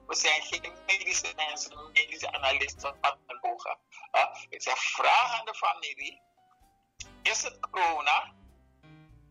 [0.07, 3.79] We zijn geen medische mensen, medische analisten, pathologen.
[4.49, 6.23] Ik zeg, vraag aan de familie
[7.31, 8.35] is het corona?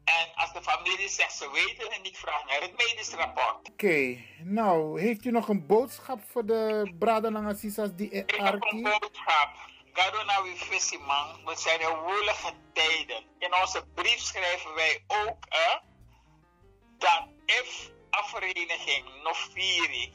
[0.04, 3.58] En als de familie zegt ze weten het niet, vraag naar het medisch rapport.
[3.58, 4.26] Oké, okay.
[4.44, 9.50] nou, heeft u nog een boodschap voor de Bradanangasisas die in Ik heb een boodschap.
[9.94, 13.24] Gado na we visie man, we zijn in woelige tijden.
[13.40, 15.76] In onze brief schrijven wij ook eh,
[16.98, 20.10] dat if een vereniging nog vier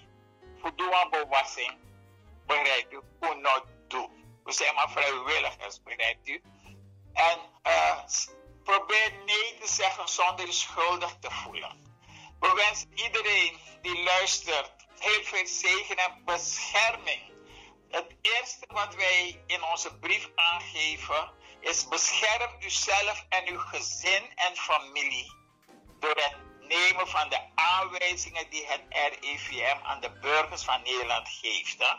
[0.61, 1.73] voor doen bewassing,
[2.47, 4.11] begrijpt u, hoe not doen.
[4.45, 6.43] We zijn maar vrijwilligers, begrijpt u.
[7.13, 7.99] En uh,
[8.65, 11.89] probeer nee te zeggen zonder je schuldig te voelen.
[12.41, 17.23] We wensen iedereen die luistert heel veel zegen en bescherming.
[17.91, 24.57] Het eerste wat wij in onze brief aangeven, is bescherm uzelf en uw gezin en
[24.57, 25.33] familie
[25.99, 31.79] door het nemen van de aanwijzingen die het RIVM aan de burgers van Nederland geeft.
[31.79, 31.95] Hè.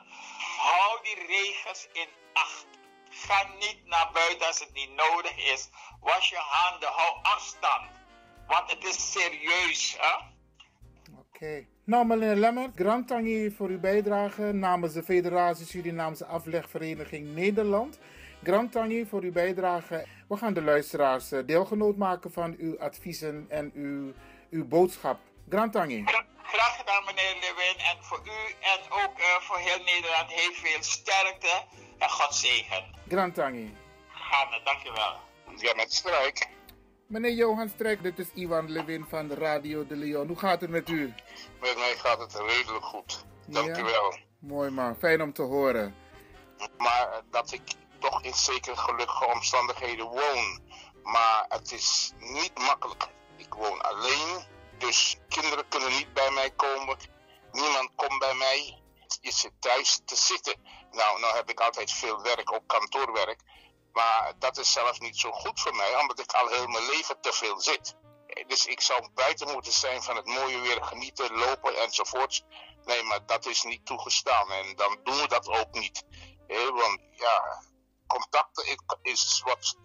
[0.58, 2.66] Hou die regels in acht.
[3.14, 5.70] Ga niet naar buiten als het niet nodig is.
[6.00, 7.90] Was je handen, hou afstand.
[8.48, 9.98] Want het is serieus.
[10.00, 10.14] Hè?
[11.20, 11.66] Oké.
[11.86, 18.00] Nou, meneer Lemmert, grand tangi voor uw bijdrage namens de Federatie Surinaamse Aflegvereniging Nederland.
[18.44, 20.06] Grand tangi voor uw bijdrage.
[20.28, 24.14] We gaan de luisteraars eh, deelgenoot maken van uw adviezen en uw,
[24.50, 25.20] uw boodschap.
[25.50, 26.04] Grand tangi.
[26.44, 27.78] Graag gedaan, meneer Lewin.
[27.78, 31.64] En voor u en ook uh, voor heel Nederland heel veel sterkte
[32.02, 32.84] en God zegen.
[33.08, 33.74] Grand tangi.
[34.08, 35.16] Gaan, dankjewel.
[35.56, 36.50] Ja, met strijk.
[37.08, 40.28] Meneer Johan Strijk, dit is Ivan Lewin van de Radio de Leon.
[40.28, 41.14] Hoe gaat het met u?
[41.60, 43.26] Met mij gaat het redelijk goed.
[43.48, 44.18] Dank u wel.
[44.40, 45.96] Mooi man, fijn om te horen.
[46.78, 47.62] Maar uh, dat ik
[48.00, 50.60] toch in zeker gelukkige omstandigheden woon.
[51.04, 53.08] Maar het is niet makkelijk.
[53.38, 54.44] Ik woon alleen,
[54.78, 56.98] dus kinderen kunnen niet bij mij komen.
[57.52, 58.80] Niemand komt bij mij.
[59.22, 60.56] Je zit thuis te zitten.
[60.92, 63.42] Nou, nou heb ik altijd veel werk, ook kantoorwerk.
[63.94, 67.22] Maar dat is zelfs niet zo goed voor mij, omdat ik al heel mijn leven
[67.22, 67.96] te veel zit.
[68.48, 72.44] Dus ik zou buiten moeten zijn van het mooie weer, genieten, lopen enzovoorts.
[72.86, 76.04] Nee, maar dat is niet toegestaan en dan doen we dat ook niet.
[76.48, 77.64] want ja,
[78.08, 79.76] contacten is wat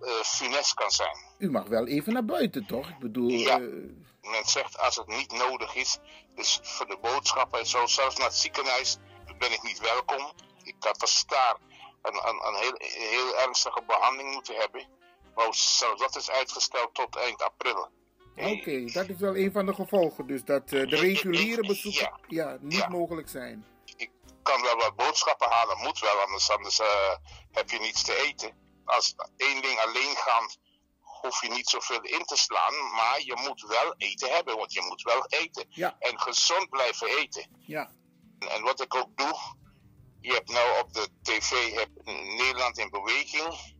[0.00, 1.16] uh, funest kan zijn.
[1.38, 2.88] U mag wel even naar buiten, toch?
[2.88, 3.28] Ik bedoel...
[3.28, 3.90] Ja, uh...
[4.20, 5.98] men zegt als het niet nodig is,
[6.34, 8.96] dus voor de boodschappen en zo, zelfs naar het ziekenhuis,
[9.42, 10.32] ben ik niet welkom.
[10.62, 11.56] Ik had er staar
[12.02, 14.86] een, een, een heel, heel ernstige behandeling moeten hebben.
[15.34, 17.88] Maar zelfs dat is uitgesteld tot eind april.
[18.36, 20.26] Oké, okay, dat is wel een van de gevolgen.
[20.26, 22.88] Dus dat uh, de reguliere bezoeken ja, ja niet ja.
[22.88, 23.66] mogelijk zijn.
[23.96, 24.10] Ik
[24.42, 27.14] kan wel wat boodschappen halen, moet wel, anders, anders uh,
[27.52, 28.50] heb je niets te eten.
[28.84, 30.58] Als één ding alleen gaat,
[31.00, 32.74] hoef je niet zoveel in te slaan.
[32.94, 35.66] Maar je moet wel eten hebben, want je moet wel eten.
[35.68, 35.96] Ja.
[35.98, 37.46] En gezond blijven eten.
[37.66, 37.90] Ja.
[38.48, 39.34] En, wat ik ook doe,
[40.20, 41.88] je hebt nou op de tv heb
[42.36, 43.74] Nederland in beweging.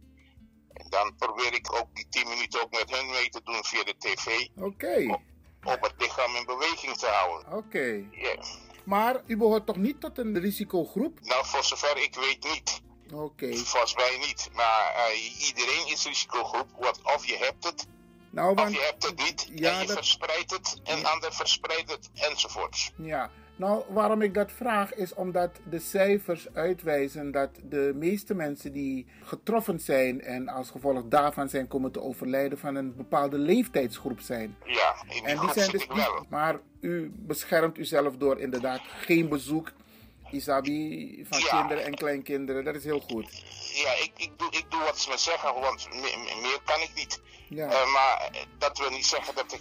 [0.73, 3.85] En dan probeer ik ook die 10 minuten ook met hun mee te doen via
[3.85, 4.49] de tv.
[4.57, 4.67] Oké.
[4.67, 5.07] Okay.
[5.63, 7.47] Op, het lichaam in beweging te houden.
[7.47, 7.57] Oké.
[7.57, 8.09] Okay.
[8.11, 8.45] Yeah.
[8.85, 11.21] Maar u behoort toch niet tot een risicogroep?
[11.21, 12.83] Nou, voor zover ik weet niet.
[13.13, 13.23] Oké.
[13.23, 13.57] Okay.
[13.57, 14.51] Volgens mij niet.
[14.53, 16.67] Maar uh, iedereen is risicogroep.
[16.79, 17.87] Wat, of je hebt het,
[18.31, 19.49] nou, want, of je hebt het niet.
[19.55, 19.97] Ja, en je dat...
[19.97, 21.09] verspreidt het, en ja.
[21.09, 22.91] ander verspreidt het, enzovoorts.
[22.97, 23.31] Ja.
[23.57, 29.07] Nou, waarom ik dat vraag is omdat de cijfers uitwijzen dat de meeste mensen die
[29.23, 34.57] getroffen zijn en als gevolg daarvan zijn komen te overlijden van een bepaalde leeftijdsgroep zijn.
[34.65, 35.87] Ja, in en die zijn dus.
[36.29, 39.73] Maar u beschermt uzelf door inderdaad geen bezoek,
[40.33, 41.49] Isabi, van ja.
[41.49, 42.65] kinderen en kleinkinderen.
[42.65, 43.43] Dat is heel goed.
[43.75, 46.91] Ja, ik, ik, doe, ik doe wat ze me zeggen, want meer, meer kan ik
[46.95, 47.21] niet.
[47.49, 47.67] Ja.
[47.67, 49.61] Uh, maar dat wil niet zeggen dat ik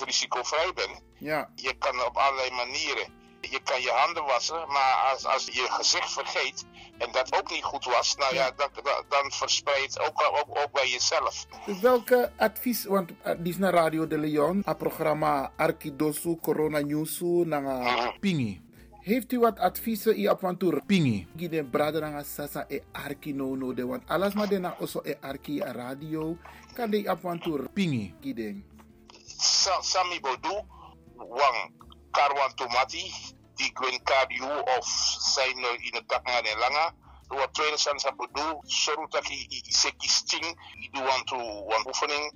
[0.00, 0.90] 100% risicovrij ben.
[1.18, 1.50] Ja.
[1.54, 3.20] Je kan op allerlei manieren.
[3.40, 6.64] Je kan je handen wassen, maar als, als je gezicht vergeet
[6.98, 10.72] en dat ook niet goed was, nou ja, ja dan, dan verspreidt ook, ook, ook
[10.72, 11.46] bij jezelf.
[11.80, 17.26] Welke advies, want uh, dit is naar Radio de Leon, het programma Arkidosu Corona Newsu,
[17.26, 18.60] naar uh, Pingi.
[19.02, 21.26] Heeft u wat adviezen i apantur pingi?
[21.36, 25.60] Gide brada sasa e arki no no de want alles maar dena oso e arki
[25.60, 26.36] a radio
[26.74, 28.62] kan de apantur pingi gide.
[29.26, 30.54] Sa, sami bodu
[31.16, 31.72] wang
[32.10, 33.12] karwan tomati
[33.56, 34.86] di gwen kadiu of
[35.34, 36.94] zijn in het dak en langa.
[37.28, 40.46] Wat tweede san sa bodu soru taki iseki sting
[40.78, 42.32] i do want to wan oefening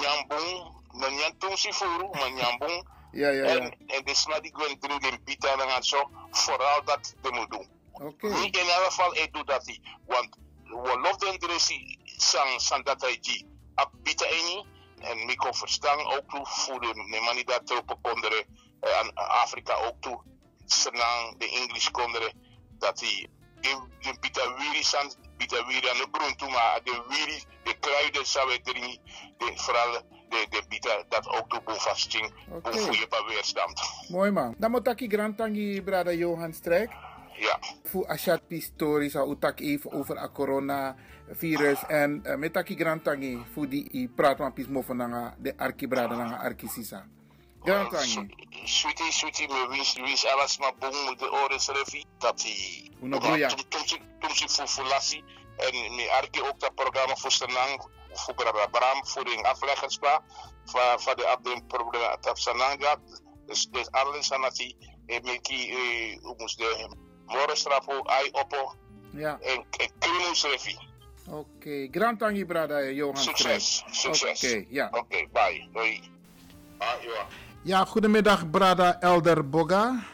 [0.00, 3.44] nyambung nyantung sifuru ma nyambung ja, ja, ja.
[3.44, 7.30] En, en de sma die gwen drie den pita en gaan zo vooral dat te
[7.30, 7.68] moet doen.
[7.92, 8.26] Oké.
[8.26, 8.44] Okay.
[8.44, 9.80] In elk geval ik doe dat niet.
[10.06, 13.46] Want we lof den dressi san san dat hij die
[14.02, 14.64] pita eni
[14.98, 18.44] en ik kon verstaan ook toe voor de manier dat op konderen
[18.80, 20.22] aan Afrika ook toe.
[20.66, 22.32] Senang de English konderen
[22.78, 23.28] dat hij
[24.00, 28.26] de pita wiri san pita wiri aan de groen toe maar de wiri de kruiden
[28.26, 29.00] zou ik er niet
[29.54, 32.72] vooral de, de dat ook de boevasting okay.
[32.72, 33.80] voor je beweerstand.
[34.08, 34.54] Mooi man.
[34.58, 36.90] Dan moet ik grand tangi brada Johan Strijk.
[37.32, 37.58] Ja.
[37.84, 43.44] Voor Ashat Pistori zou ik even over het coronavirus en uh, met taki grand tangi
[43.52, 44.98] voor die praat van pismo van
[45.38, 47.06] de arki brada na arki sisa.
[47.62, 48.34] Grand tangi.
[48.64, 52.90] Sweetie, sweetie, me wins, wins alles maar boom de oren refi dat hij.
[53.02, 53.48] Una broya.
[53.48, 55.22] Toen ze voor fulassi
[55.56, 57.88] en me arki ook dat programma voor Senang
[58.18, 58.34] voor
[58.70, 60.22] Bram de afleggerspa
[60.64, 62.96] van van de afdeling probleem dat Sananga
[63.46, 64.76] dus dus alles aan dat die
[65.22, 66.96] meki hoe moest de
[67.26, 68.74] morgenstrapo ai oppo
[69.10, 70.86] ja en en krimus refi
[71.30, 73.16] Oké, Grand Tangi Brada, Johan.
[73.16, 74.44] Succes, succes.
[74.44, 74.88] Oké, ja.
[74.92, 75.68] Oké, bye.
[75.72, 76.00] Doei.
[76.78, 77.26] Ah, Johan.
[77.62, 80.04] Ja, goedemiddag, Brada Elder Boga.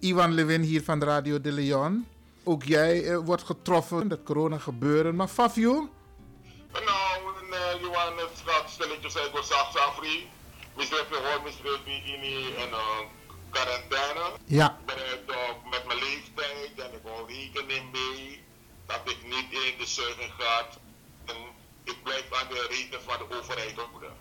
[0.00, 2.06] Ivan Levin hier van Radio de Leon.
[2.44, 5.88] Ook jij eh, wordt getroffen met corona gebeuren, maar Fafio?
[7.74, 10.28] Uh, Johan, het gaat stilletjes uit voor Safri.
[10.76, 13.08] Misschien gewoon, misschien in een
[13.50, 14.30] quarantaine.
[14.44, 14.78] Ja.
[14.80, 15.26] Ik ben het
[15.70, 18.42] met mijn leeftijd en ik hou rekening mee
[18.86, 20.66] dat ik niet in de zuiging ga.
[21.24, 21.36] En
[21.84, 24.12] ik blijf aan de reden van de overheid houden.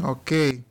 [0.00, 0.10] Oké.
[0.10, 0.64] Okay.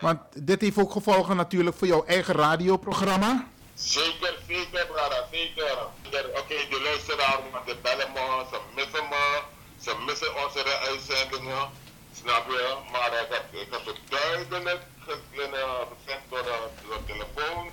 [0.00, 3.48] Want dit heeft ook gevolgen natuurlijk voor jouw eigen radioprogramma.
[3.74, 5.78] Zeker, zeker, brada, zeker.
[6.06, 9.42] Oké, okay, de luisteraar, de bellen me, ze missen me,
[9.84, 11.70] ze missen onze uitzendingen,
[12.12, 12.76] snap je?
[12.92, 17.70] Maar ik heb, ik heb het duidelijk gezegd door de, de telefoon.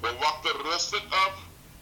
[0.00, 1.34] We wachten rustig af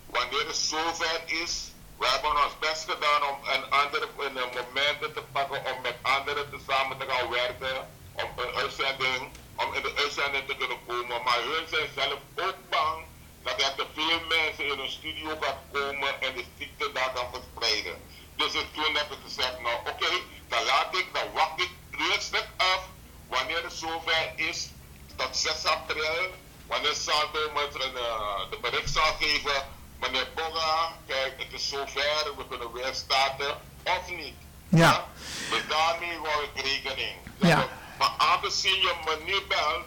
[0.07, 1.71] wanneer het zover is.
[1.99, 6.51] We hebben ons best gedaan om een andere in momenten te pakken om met anderen
[6.51, 7.89] te samen te gaan werken.
[8.13, 11.23] Om een uitzending, om in de uitzending te kunnen komen.
[11.23, 13.05] Maar hun zijn zelf ook bang
[13.43, 17.27] dat er te veel mensen in een studio gaat komen en de ziekte daar kan
[17.33, 17.97] verspreiden.
[18.43, 22.47] Dus toen heb ik gezegd, nou oké, okay, dan laat ik, dan wacht ik rustig
[22.57, 22.88] af
[23.28, 24.68] wanneer het zover is,
[25.16, 26.30] tot 6 april,
[26.66, 29.68] wanneer Salto met een, uh, de bericht zal geven,
[30.01, 34.34] meneer Boga, kijk, het is zover, we kunnen weer starten, of niet.
[34.68, 34.78] Ja.
[34.78, 35.07] ja?
[35.51, 37.16] Dus daarmee hou ik rekening.
[37.36, 37.68] Ja.
[37.99, 39.86] Maar aangezien je me nu belt,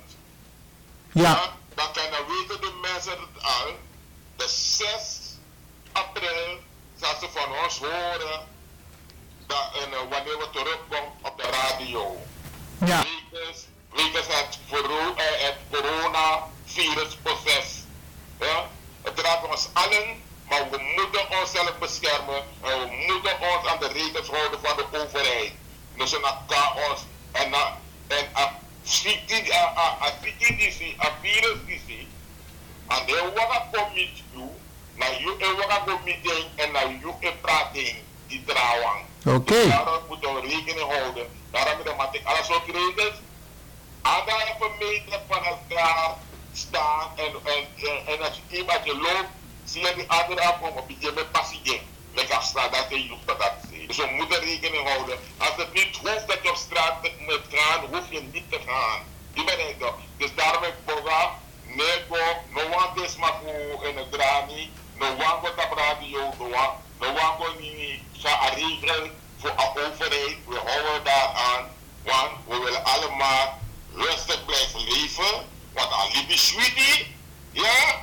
[1.12, 1.22] ja.
[1.22, 3.80] ja dan kunnen weten de mensen het al.
[4.36, 5.20] De 6
[5.92, 6.60] april
[7.00, 8.48] zal ze van ons horen
[9.48, 12.22] dat, en, uh, wanneer we terugkomen op de radio.
[12.86, 13.06] Ja.
[13.32, 14.80] Wegens, wegens het, uh,
[15.18, 17.84] het coronavirusproces.
[18.40, 18.70] Ja?
[19.02, 23.88] Het raakt ons allen, maar we moeten onszelf beschermen en we moeten ons aan de
[23.88, 25.52] regels houden van de overheid.
[25.96, 27.00] Dus een chaos
[27.32, 27.54] en,
[28.08, 28.60] en, a
[31.00, 31.60] a virus
[32.90, 34.50] and then waka commit you
[34.96, 39.06] na you e waka commit en na you e prating die trouwang.
[39.26, 39.36] Oké.
[39.36, 39.68] Okay.
[39.68, 41.28] Daarom moeten we rekening houden.
[41.52, 43.16] Daarom moet ik alles ook regels.
[44.06, 46.16] Even meten van elkaar
[46.54, 49.32] staan en, en, en, en als je iemand je loopt,
[49.64, 51.82] zie je die andere afkomen op je met passie.
[52.14, 53.52] Lekker staan, dat je hoeft dat.
[53.88, 55.18] Dus we moeten rekening houden.
[55.38, 59.00] Als het niet hoeft dat je op straat moet gaan, hoef je niet te gaan.
[59.34, 59.96] Die ben ik toch.
[60.18, 65.16] Dus daarom heb ik boga, nego, no one is maar voor in het drani, no
[65.16, 70.38] wordt op radio, no one, no one wordt niet zo'n regel voor de overheid.
[70.48, 71.64] We houden daar aan,
[72.04, 73.60] want we willen allemaal
[73.94, 75.46] rustig blijven leven.
[75.74, 77.16] Want alibi sweetie,
[77.52, 77.96] ja,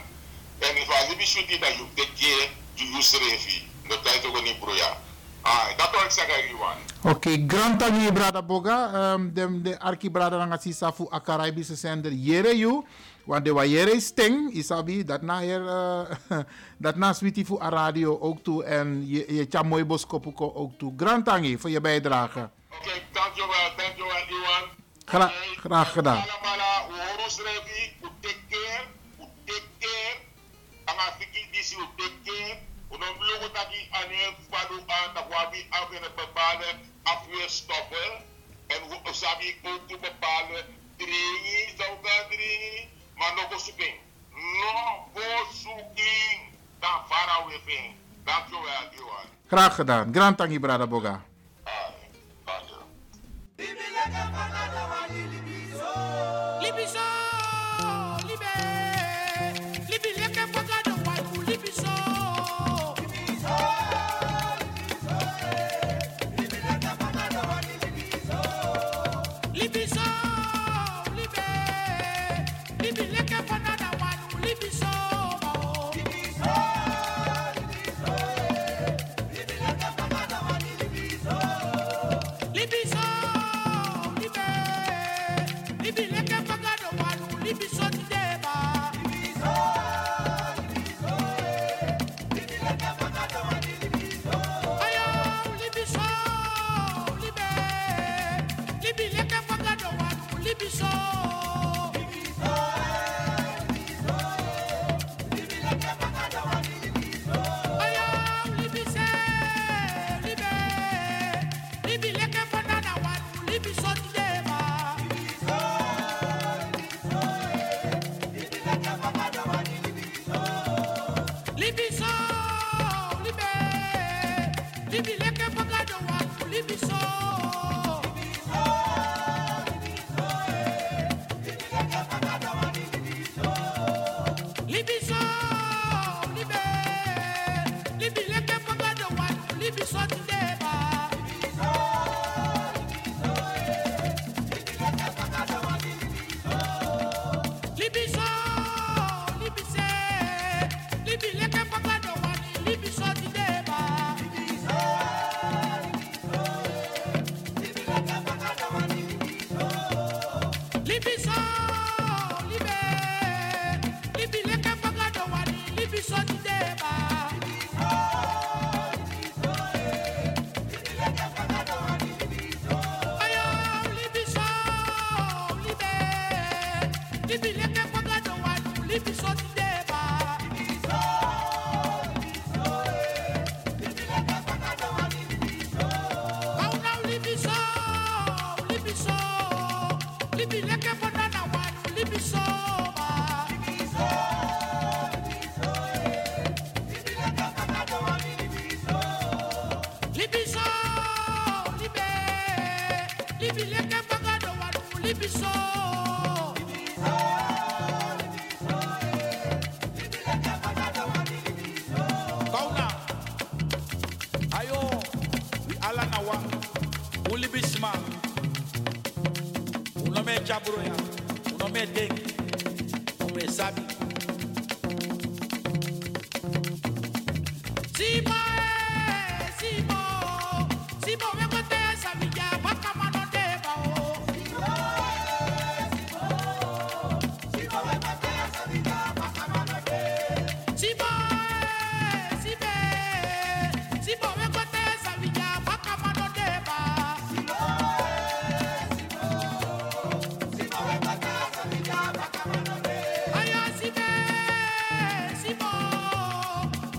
[0.59, 3.68] en if alibi sweetie, dan je take care to use refi.
[3.88, 5.11] Dat tijd ook niet broeien.
[5.43, 6.76] Ah, dat wil ik zeggen, Iwan.
[7.03, 11.74] Oké, okay, Grand Tangi Brada Boga, um, de, de Arki Brada Nangasi Safu a Caribische
[11.74, 12.84] zender Jere You.
[13.25, 16.03] Want de wa Jere Sting, isabi, dat na hier, uh,
[16.85, 20.93] dat na voor a radio ook toe en je, je mooi boskopuko ook toe.
[20.97, 22.51] Grand Tangi voor je bijdrage.
[22.70, 24.68] Oké, okay, dankjewel, dankjewel, Iwan.
[25.05, 25.55] Gra okay.
[25.57, 26.16] Graag gedaan.
[26.16, 28.85] Allemaal, we horen ons revi, we take care,
[29.18, 30.14] we take care.
[30.85, 32.59] Anga fiki disi, we take care.
[32.91, 36.68] Unom logo taki ane fadu aan dat wabi af in het bepaalde
[37.03, 38.11] afweerstoffen.
[38.66, 40.64] En we sabi ook te bepalen
[40.97, 43.94] dringi, zou gaan dringi, maar nog een zoeking.
[44.30, 46.40] Nog een zoeking.
[46.78, 47.94] Dan fara we ving.
[48.24, 49.26] Dankjewel, Johan.
[49.46, 50.12] Graag gedaan.
[50.12, 51.22] Grand Tangi Brada Boga.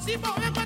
[0.05, 0.62] si bon,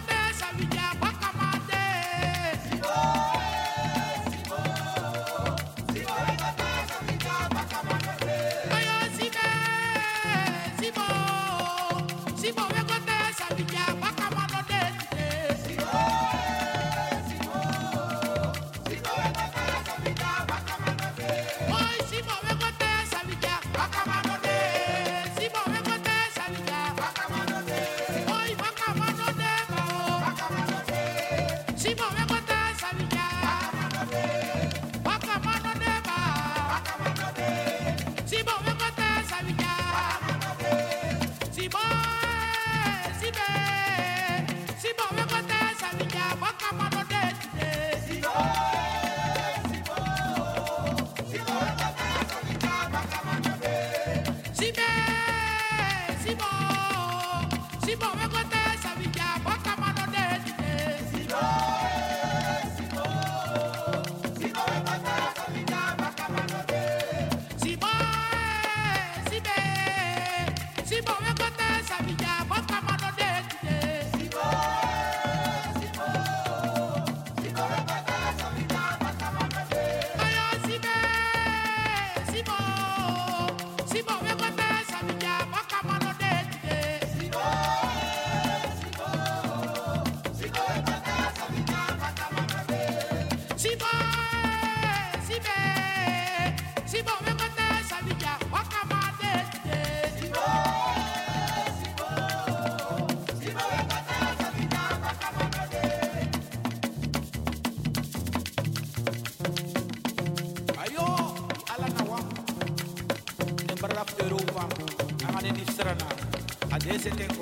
[117.09, 117.36] se te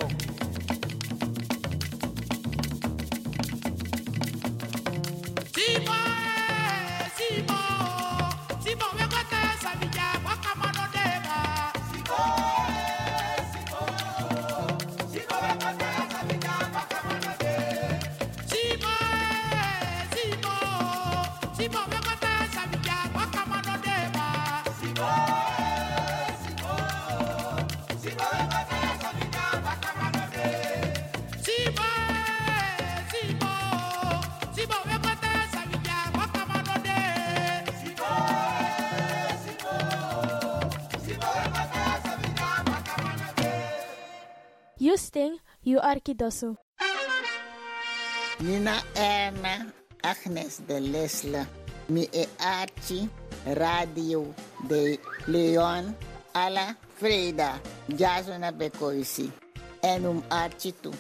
[45.95, 46.55] Mina
[48.39, 49.73] Nina Erna,
[50.03, 51.47] Agnes de Lesla,
[51.87, 53.09] mi e Archie,
[53.45, 54.33] Radio
[54.67, 55.95] de Leon,
[56.33, 59.31] alla Freda, Jasona Becoisi,
[59.81, 60.91] enum Archie tu.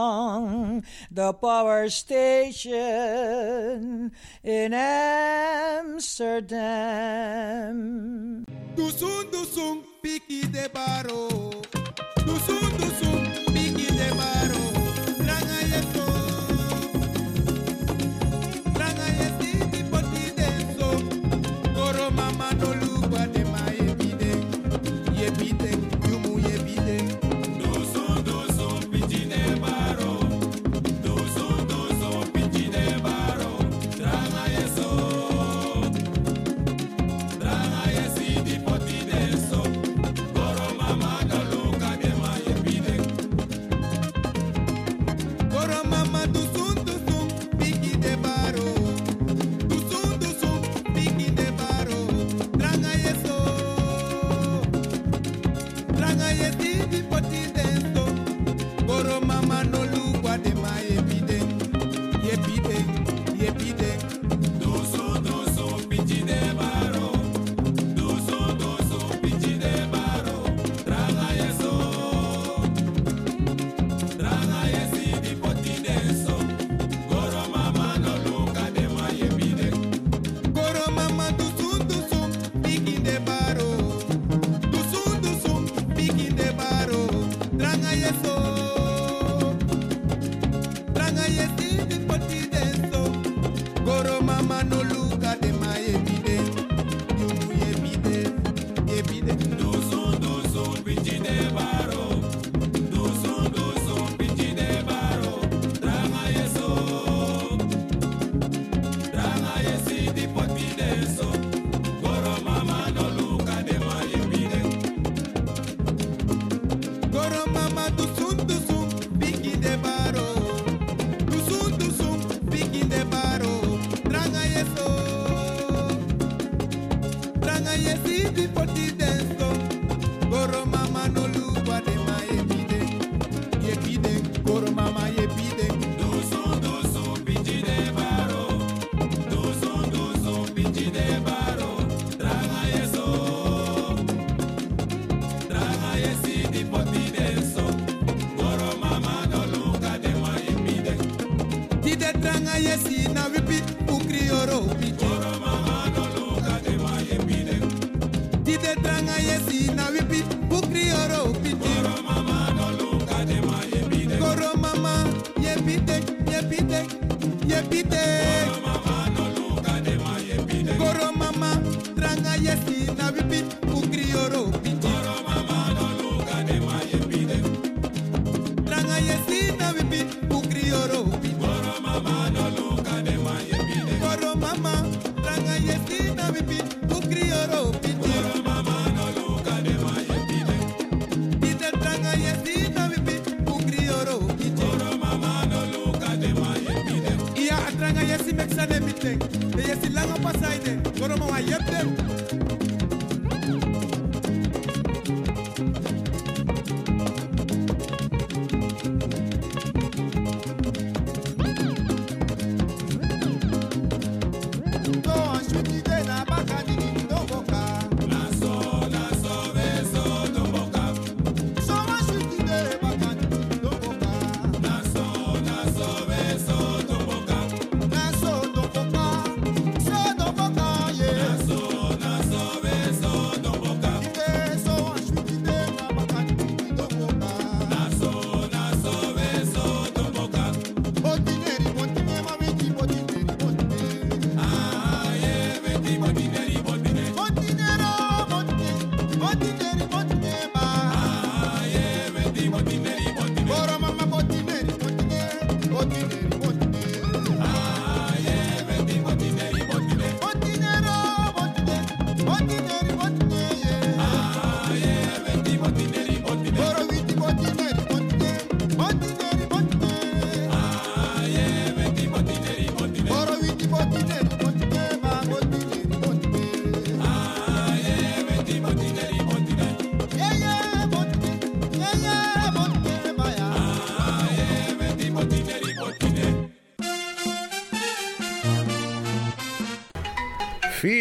[0.00, 2.72] along the power station
[4.42, 6.06] in Amsterdam.
[8.76, 11.28] Dusun, dusun, piki de baro.
[12.26, 13.20] Dusun, dusun,
[13.52, 14.60] piki de baro.
[22.10, 22.89] Mama no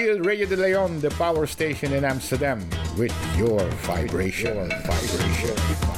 [0.09, 4.57] Radio, Radio de Leon, the power station in Amsterdam, with your vibration.
[4.57, 5.88] With your vibration.